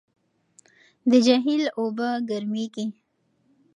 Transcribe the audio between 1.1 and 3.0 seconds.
جهیل اوبه ګرمېږي.